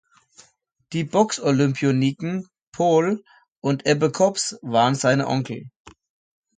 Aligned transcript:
Die 0.93 1.03
Box-Olympioniken 1.03 2.47
Poul 2.71 3.23
und 3.59 3.85
Ebbe 3.85 4.11
Kops 4.11 4.57
waren 4.63 4.95
seine 4.95 5.27
Onkel. 5.27 5.69